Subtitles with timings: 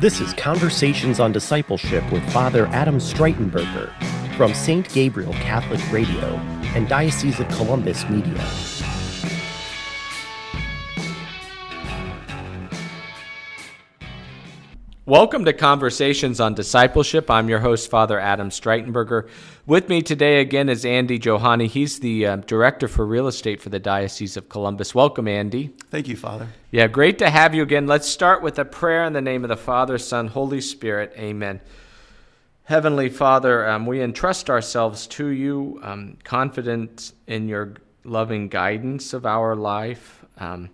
[0.00, 3.92] This is Conversations on Discipleship with Father Adam Streitenberger
[4.36, 4.86] from St.
[4.92, 6.34] Gabriel Catholic Radio
[6.74, 8.44] and Diocese of Columbus Media.
[15.06, 17.30] Welcome to Conversations on Discipleship.
[17.30, 19.28] I'm your host, Father Adam Streitenberger.
[19.66, 21.66] With me today again is Andy Johani.
[21.66, 24.94] He's the uh, Director for Real Estate for the Diocese of Columbus.
[24.94, 25.74] Welcome, Andy.
[25.90, 26.48] Thank you, Father.
[26.70, 27.86] Yeah, great to have you again.
[27.86, 31.12] Let's start with a prayer in the name of the Father, Son, Holy Spirit.
[31.18, 31.60] Amen.
[32.62, 39.26] Heavenly Father, um, we entrust ourselves to you, um, confident in your loving guidance of
[39.26, 40.24] our life.
[40.38, 40.70] Um,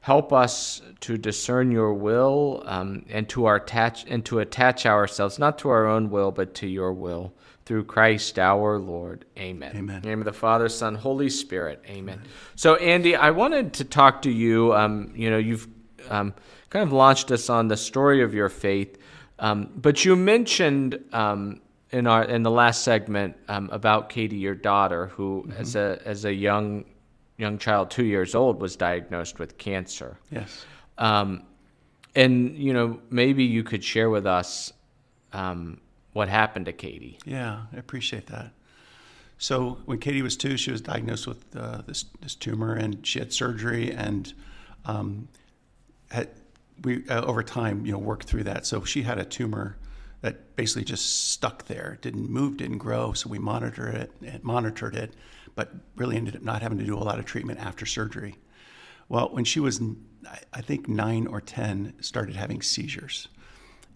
[0.00, 5.58] help us to discern your will um, and to attach and to attach ourselves not
[5.58, 7.32] to our own will but to your will
[7.70, 9.26] through Christ our Lord.
[9.38, 9.70] Amen.
[9.76, 9.96] Amen.
[9.96, 11.80] In the name of the Father, Son, Holy Spirit.
[11.86, 12.14] Amen.
[12.14, 12.20] Amen.
[12.56, 14.74] So, Andy, I wanted to talk to you.
[14.74, 15.68] Um, you know, you've
[16.08, 16.34] um,
[16.70, 18.98] kind of launched us on the story of your faith,
[19.38, 24.56] um, but you mentioned um, in our in the last segment um, about Katie, your
[24.56, 25.60] daughter, who mm-hmm.
[25.60, 26.84] as a as a young
[27.40, 30.18] young child, two years old, was diagnosed with cancer.
[30.30, 30.64] Yes.
[30.98, 31.44] Um,
[32.14, 34.72] and you know, maybe you could share with us
[35.32, 35.80] um,
[36.12, 37.18] what happened to Katie.
[37.24, 38.52] Yeah, I appreciate that.
[39.38, 43.18] So when Katie was two, she was diagnosed with uh, this this tumor, and she
[43.18, 44.32] had surgery, and
[44.84, 45.28] um,
[46.10, 46.28] had
[46.82, 48.66] we uh, over time, you know, worked through that.
[48.66, 49.78] So she had a tumor
[50.20, 53.14] that basically just stuck there, didn't move, didn't grow.
[53.14, 55.14] So we monitored it, and monitored it,
[55.54, 58.36] but really ended up not having to do a lot of treatment after surgery.
[59.08, 59.80] Well, when she was,
[60.52, 63.28] I think, nine or 10, started having seizures.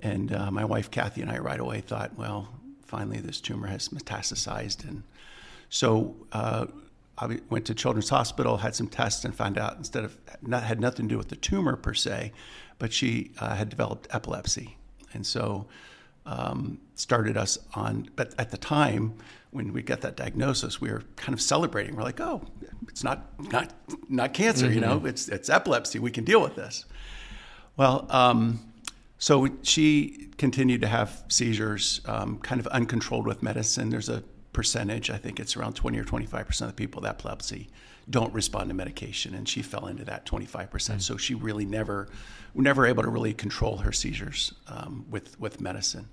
[0.00, 2.48] And uh, my wife, Kathy, and I right away thought, well,
[2.84, 4.86] finally this tumor has metastasized.
[4.86, 5.02] And
[5.68, 6.66] so uh,
[7.16, 10.80] I went to Children's Hospital, had some tests, and found out instead of, not, had
[10.80, 12.32] nothing to do with the tumor per se,
[12.78, 14.76] but she uh, had developed epilepsy.
[15.12, 15.66] And so
[16.26, 19.14] um, started us on, but at the time,
[19.54, 21.96] when we got that diagnosis, we were kind of celebrating.
[21.96, 22.42] We're like, "Oh,
[22.88, 23.72] it's not not
[24.08, 24.74] not cancer, mm-hmm.
[24.74, 25.06] you know.
[25.06, 25.98] It's it's epilepsy.
[25.98, 26.84] We can deal with this."
[27.76, 28.72] Well, um,
[29.18, 33.90] so she continued to have seizures, um, kind of uncontrolled with medicine.
[33.90, 34.22] There's a
[34.52, 37.68] percentage, I think it's around 20 or 25 percent of the people with epilepsy
[38.10, 41.00] don't respond to medication, and she fell into that 25 percent.
[41.00, 41.12] Mm-hmm.
[41.12, 42.08] So she really never,
[42.54, 46.08] never able to really control her seizures um, with with medicine.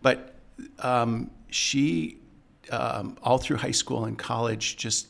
[0.00, 0.36] But
[0.78, 2.20] um, she
[2.70, 5.08] um, all through high school and college just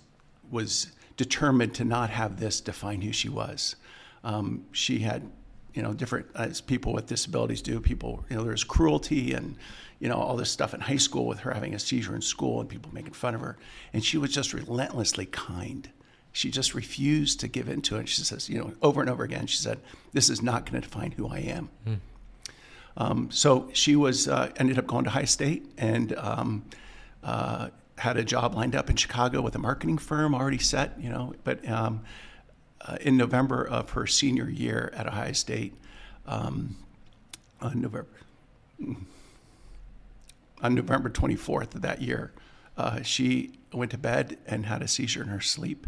[0.51, 3.77] was determined to not have this define who she was.
[4.25, 5.29] Um, she had,
[5.75, 7.81] you know, different as people with disabilities do.
[7.81, 9.57] People, you know, there's cruelty and,
[10.01, 12.61] you know, all this stuff in high school with her having a seizure in school
[12.61, 13.59] and people making fun of her.
[13.93, 15.91] And she was just relentlessly kind.
[16.33, 18.09] She just refused to give in to it.
[18.09, 19.81] She says, you know, over and over again, she said,
[20.13, 21.99] "This is not going to define who I am." Mm.
[22.97, 26.15] Um, so she was uh, ended up going to Ohio State and.
[27.23, 27.69] Uh,
[27.99, 31.35] had a job lined up in Chicago with a marketing firm already set, you know.
[31.45, 32.03] But um,
[32.81, 35.75] uh, in November of her senior year at Ohio State,
[36.27, 36.77] um,
[37.61, 38.09] on November
[40.61, 42.33] on November 24th of that year,
[42.77, 45.87] uh, she went to bed and had a seizure in her sleep,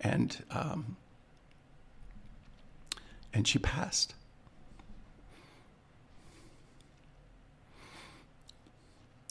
[0.00, 0.96] and um,
[3.34, 4.14] and she passed.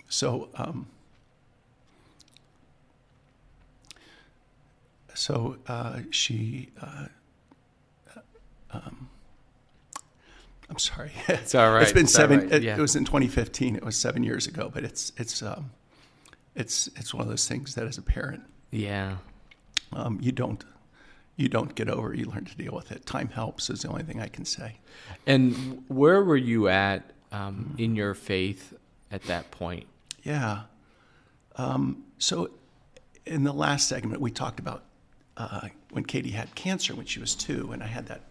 [0.09, 0.49] So.
[0.55, 0.87] Um,
[5.17, 7.07] so uh, she, uh,
[8.71, 9.09] um,
[10.69, 11.11] I'm sorry.
[11.27, 11.81] It's all right.
[11.81, 12.41] it's been it's seven.
[12.41, 12.53] Right.
[12.53, 12.77] It, yeah.
[12.77, 13.75] it, was in 2015.
[13.75, 15.71] It was seven years ago, but it's it's um,
[16.55, 19.17] it's it's one of those things that as a parent, yeah,
[19.91, 20.63] um, you don't
[21.35, 22.13] you don't get over.
[22.13, 23.07] It, you learn to deal with it.
[23.07, 24.77] Time helps is the only thing I can say.
[25.25, 28.73] And where were you at um, in your faith
[29.11, 29.87] at that point?
[30.21, 30.63] Yeah.
[31.55, 32.51] Um, so
[33.25, 34.83] in the last segment, we talked about
[35.37, 38.21] uh, when Katie had cancer when she was two, and I had that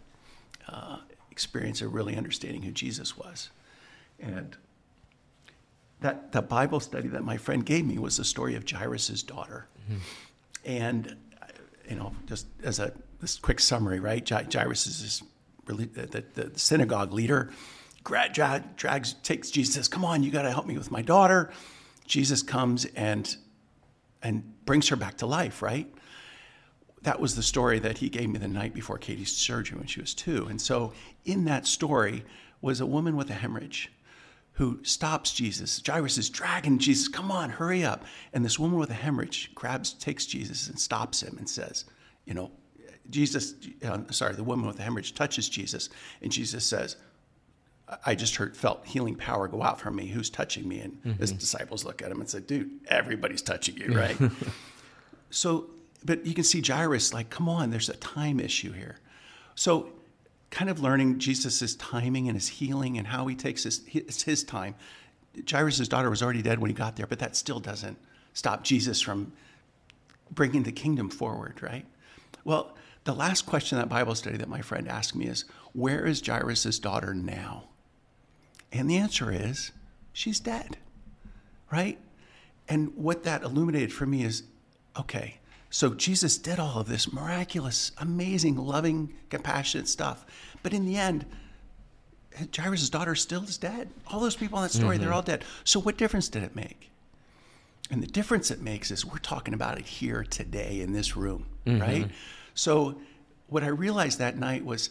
[0.69, 0.99] uh,
[1.31, 3.51] experience of really understanding who Jesus was.
[4.19, 4.57] And
[6.01, 9.67] that, that Bible study that my friend gave me was the story of Jairus' daughter.
[9.85, 9.99] Mm-hmm.
[10.65, 11.17] And,
[11.89, 14.29] you know, just as a this quick summary, right?
[14.29, 15.23] Jairus is this
[15.67, 17.51] really, the, the, the synagogue leader,
[18.05, 21.51] drag, drags, takes Jesus, Come on, you got to help me with my daughter.
[22.07, 23.37] Jesus comes and
[24.23, 25.93] and brings her back to life, right?
[27.07, 30.01] That was the story that he gave me the night before Katie's surgery when she
[30.01, 30.49] was two.
[30.49, 30.93] And so
[31.25, 32.25] in that story
[32.61, 33.93] was a woman with a hemorrhage
[34.55, 35.81] who stops Jesus.
[35.87, 38.05] Jairus is dragging Jesus, come on, hurry up.
[38.33, 41.85] And this woman with a hemorrhage grabs, takes Jesus and stops him and says,
[42.25, 42.51] you know,
[43.09, 43.55] Jesus,
[43.85, 45.89] uh, sorry, the woman with the hemorrhage touches Jesus,
[46.23, 46.97] and Jesus says,
[48.05, 50.09] I just heard felt healing power go out from me.
[50.09, 50.81] Who's touching me?
[50.81, 54.17] And his disciples look at him and said, "Dude, everybody's touching you, right?"
[55.31, 55.71] so,
[56.05, 58.99] but you can see Jairus like, "Come on, there's a time issue here."
[59.55, 59.91] So,
[60.51, 64.45] kind of learning Jesus' timing and his healing and how he takes his it's his
[64.45, 64.75] time.
[65.51, 67.99] Jairus' daughter was already dead when he got there, but that still doesn't
[68.33, 69.33] stop Jesus from
[70.31, 71.85] bringing the kingdom forward, right?
[72.45, 76.07] Well, the last question in that Bible study that my friend asked me is, Where
[76.07, 77.65] is Jairus' daughter now?
[78.73, 79.73] And the answer is,
[80.13, 80.77] She's dead,
[81.71, 81.99] right?
[82.69, 84.43] And what that illuminated for me is,
[84.99, 85.39] okay,
[85.71, 90.25] so Jesus did all of this miraculous, amazing, loving, compassionate stuff.
[90.63, 91.27] But in the end,
[92.55, 93.91] Jairus' daughter still is dead.
[94.09, 95.05] All those people in that story, mm-hmm.
[95.05, 95.45] they're all dead.
[95.65, 96.91] So what difference did it make?
[97.91, 101.47] And the difference it makes is we're talking about it here today in this room,
[101.65, 101.81] mm-hmm.
[101.81, 102.11] right?
[102.55, 103.01] So,
[103.49, 104.91] what I realized that night was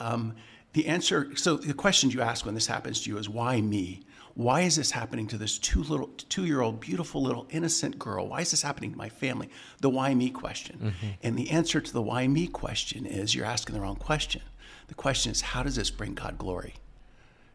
[0.00, 0.34] um,
[0.72, 1.36] the answer.
[1.36, 4.02] So, the question you ask when this happens to you is, why me?
[4.36, 8.28] Why is this happening to this two little, two-year-old, beautiful little innocent girl?
[8.28, 9.48] Why is this happening to my family?
[9.80, 10.78] The why me question.
[10.78, 11.12] Mm-hmm.
[11.22, 14.42] And the answer to the why me question is, you're asking the wrong question.
[14.88, 16.74] The question is, how does this bring God glory?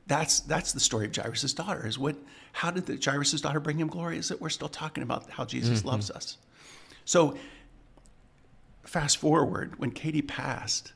[0.08, 1.86] That's that's the story of Jairus' daughter.
[1.88, 2.16] Is what?
[2.52, 4.18] How did the Jairus' daughter bring him glory?
[4.18, 5.90] Is that we're still talking about how Jesus mm-hmm.
[5.90, 6.38] loves us?
[7.06, 7.38] So
[8.84, 10.94] fast forward, when Katie passed,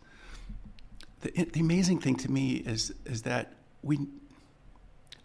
[1.22, 3.54] the, the amazing thing to me is, is that
[3.84, 4.00] we,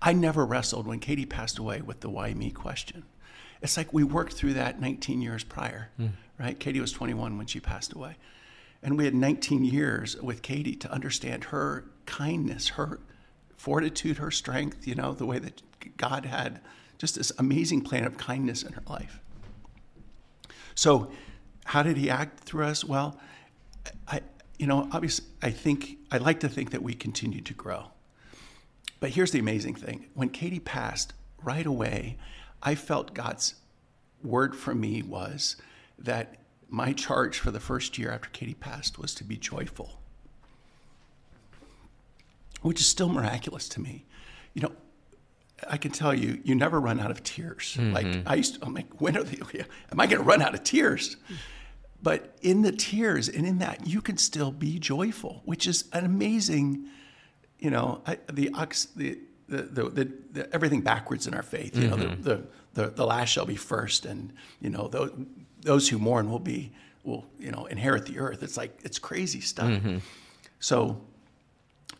[0.02, 3.04] I never wrestled when Katie passed away with the why me question.
[3.62, 6.10] It's like we worked through that 19 years prior, mm.
[6.38, 6.58] right?
[6.58, 8.16] Katie was 21 when she passed away.
[8.82, 13.00] And we had 19 years with Katie to understand her kindness, her
[13.56, 15.60] fortitude, her strength, you know, the way that
[15.98, 16.60] God had
[16.96, 19.20] just this amazing plan of kindness in her life.
[20.74, 21.10] So
[21.66, 22.84] how did he act through us?
[22.84, 23.18] Well,
[24.08, 24.22] I,
[24.58, 27.86] you know, obviously, I think I like to think that we continue to grow.
[29.00, 32.18] But here's the amazing thing: when Katie passed, right away,
[32.62, 33.54] I felt God's
[34.22, 35.56] word for me was
[35.98, 36.36] that
[36.68, 40.00] my charge for the first year after Katie passed was to be joyful,
[42.62, 44.04] which is still miraculous to me.
[44.54, 44.72] You know,
[45.68, 47.76] I can tell you, you never run out of tears.
[47.78, 47.92] Mm-hmm.
[47.92, 49.38] Like I used to, I'm like, when are they,
[49.92, 51.16] am I going to run out of tears?
[52.02, 56.06] But in the tears and in that, you can still be joyful, which is an
[56.06, 56.86] amazing,
[57.60, 58.02] you know,
[58.32, 58.50] the,
[58.96, 59.18] the,
[59.48, 61.76] the, the, the everything backwards in our faith.
[61.76, 62.00] You mm-hmm.
[62.00, 65.12] know, the, the, the, last shall be first, and, you know, those,
[65.62, 66.72] those who mourn will be,
[67.04, 68.42] will, you know, inherit the earth.
[68.42, 69.70] It's like, it's crazy stuff.
[69.70, 69.98] Mm-hmm.
[70.58, 71.00] So,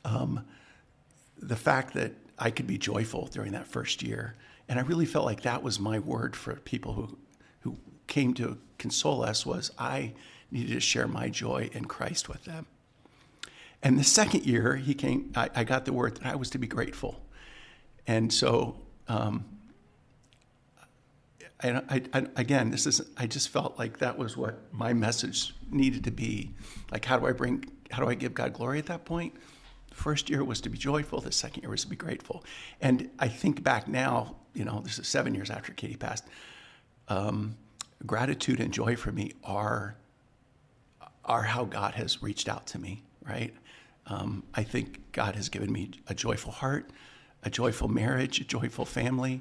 [0.05, 0.45] um,
[1.39, 4.35] the fact that I could be joyful during that first year.
[4.69, 7.19] And I really felt like that was my word for people who,
[7.61, 7.77] who
[8.07, 10.15] came to console us was I
[10.51, 12.67] needed to share my joy in Christ with them.
[13.83, 15.33] And the second year, he came.
[15.35, 17.21] I, I got the word that I was to be grateful,
[18.07, 18.77] and so
[19.09, 19.45] um,
[21.63, 23.01] I, I, again, this is.
[23.17, 26.51] I just felt like that was what my message needed to be.
[26.93, 27.65] Like, how do I bring?
[27.91, 29.35] How do I give God glory at that point?
[29.89, 32.45] The first year was to be joyful, the second year was to be grateful.
[32.81, 36.25] And I think back now, you know, this is seven years after Katie passed.
[37.09, 37.57] Um,
[38.07, 39.97] gratitude and joy for me are
[41.25, 43.55] are how God has reached out to me, right?
[44.11, 46.91] Um, I think God has given me a joyful heart,
[47.45, 49.41] a joyful marriage, a joyful family,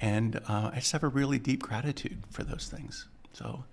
[0.00, 3.06] and uh, I just have a really deep gratitude for those things.
[3.32, 3.64] So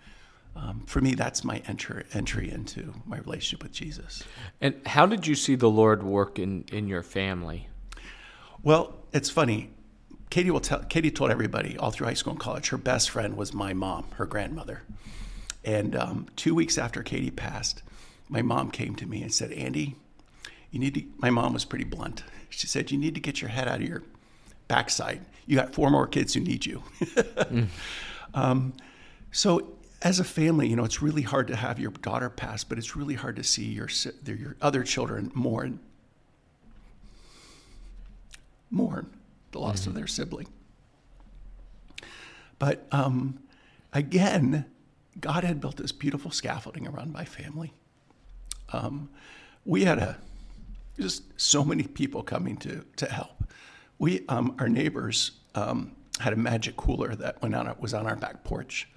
[0.56, 4.24] um, for me, that's my enter, entry into my relationship with Jesus.
[4.62, 7.70] And how did you see the Lord work in, in your family?
[8.62, 9.70] Well, it's funny.
[10.30, 10.80] Katie will tell.
[10.80, 12.70] Katie told everybody all through high school and college.
[12.70, 14.82] Her best friend was my mom, her grandmother.
[15.64, 17.84] And um, two weeks after Katie passed,
[18.28, 19.96] my mom came to me and said, "Andy,
[20.76, 22.24] you need to." My mom was pretty blunt.
[22.50, 24.04] She said, "You need to get your head out of your
[24.70, 25.26] backside.
[25.46, 27.68] You got four more kids who need you." mm.
[28.34, 28.74] um,
[29.32, 32.78] so as a family, you know, it's really hard to have your daughter pass, but
[32.78, 33.90] it's really hard to see your
[34.26, 35.80] your other children mourn
[38.70, 39.10] mourn
[39.52, 39.90] the loss mm-hmm.
[39.90, 40.48] of their sibling.
[42.60, 43.40] But um,
[43.94, 44.66] again,
[45.20, 47.74] God had built this beautiful scaffolding around my family.
[48.72, 49.10] Um,
[49.66, 50.18] we had a
[51.00, 53.44] just so many people coming to to help.
[53.98, 58.16] We um, our neighbors um, had a magic cooler that went on was on our
[58.16, 58.88] back porch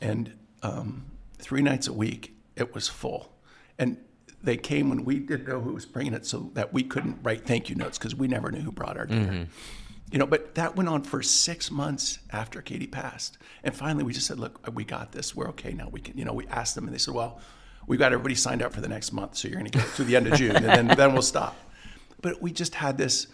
[0.00, 1.06] and um,
[1.38, 3.32] three nights a week it was full.
[3.78, 3.96] And
[4.42, 7.46] they came when we didn't know who was bringing it, so that we couldn't write
[7.46, 9.32] thank you notes because we never knew who brought our dinner.
[9.32, 9.44] Mm-hmm.
[10.12, 14.12] You know, but that went on for six months after Katie passed, and finally we
[14.12, 15.34] just said, "Look, we got this.
[15.34, 15.88] We're okay now.
[15.88, 17.40] We can." You know, we asked them, and they said, "Well,
[17.86, 20.04] we've got everybody signed up for the next month, so you're going to get to
[20.04, 21.56] the end of June, and then then we'll stop."
[22.24, 23.26] but we just had this,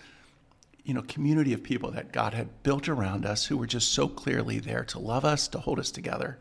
[0.82, 4.08] you know, community of people that God had built around us who were just so
[4.08, 6.38] clearly there to love us, to hold us together.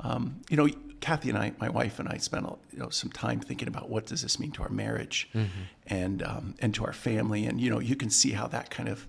[0.00, 0.70] Um, you know,
[1.02, 4.06] Kathy and I, my wife and I, spent you know some time thinking about what
[4.06, 5.48] does this mean to our marriage, mm-hmm.
[5.86, 8.88] and um, and to our family, and you know, you can see how that kind
[8.88, 9.06] of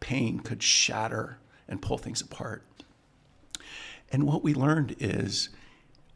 [0.00, 2.64] pain could shatter and pull things apart.
[4.10, 5.50] And what we learned is.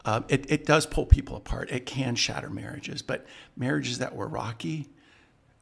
[0.04, 1.70] Uh, it, it does pull people apart.
[1.70, 3.26] It can shatter marriages, but
[3.56, 4.88] marriages that were rocky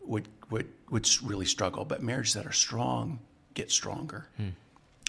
[0.05, 1.85] would would would really struggle.
[1.85, 3.19] But marriages that are strong
[3.55, 4.29] get stronger.
[4.37, 4.51] Hmm.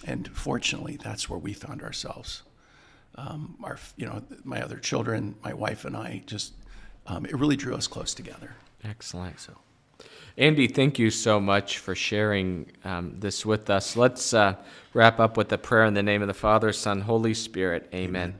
[0.04, 2.42] And fortunately, that's where we found ourselves
[3.18, 6.54] um, our, you know, my other children, my wife and I, just
[7.06, 8.54] um, it really drew us close together.
[8.84, 9.40] Excellent.
[9.40, 9.54] So,
[10.36, 13.96] Andy, thank you so much for sharing um, this with us.
[13.96, 14.54] Let's uh,
[14.94, 17.88] wrap up with a prayer in the name of the Father, Son, Holy Spirit.
[17.92, 18.06] Amen.
[18.06, 18.38] Amen.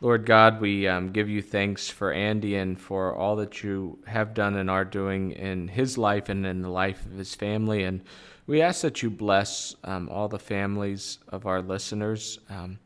[0.00, 4.34] Lord God, we um, give you thanks for Andy and for all that you have
[4.34, 7.84] done and are doing in his life and in the life of his family.
[7.84, 8.02] And
[8.46, 12.38] we ask that you bless um, all the families of our listeners.
[12.50, 12.78] Um,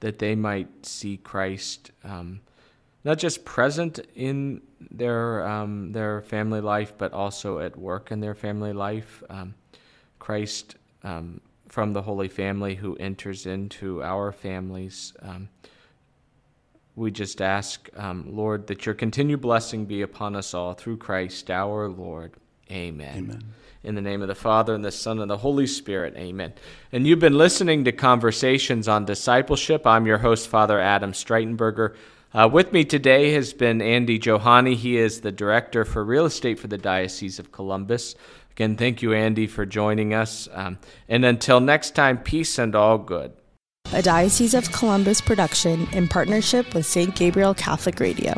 [0.00, 2.40] that they might see Christ um,
[3.04, 8.34] not just present in their um, their family life, but also at work in their
[8.34, 9.22] family life.
[9.30, 9.54] Um,
[10.18, 10.76] Christ
[11.68, 15.14] from the Holy Family who enters into our families.
[16.96, 21.50] We just ask, um, Lord, that your continued blessing be upon us all through Christ
[21.50, 22.32] our Lord.
[22.70, 23.16] Amen.
[23.16, 23.44] Amen.
[23.82, 26.14] In the name of the Father, and the Son, and the Holy Spirit.
[26.16, 26.54] Amen.
[26.92, 29.86] And you've been listening to Conversations on Discipleship.
[29.86, 31.94] I'm your host, Father Adam Streitenberger.
[32.32, 34.74] Uh, with me today has been Andy Johani.
[34.74, 38.14] He is the Director for Real Estate for the Diocese of Columbus.
[38.52, 40.48] Again, thank you, Andy, for joining us.
[40.52, 43.32] Um, and until next time, peace and all good.
[43.94, 47.14] A Diocese of Columbus production in partnership with St.
[47.14, 48.34] Gabriel Catholic Radio.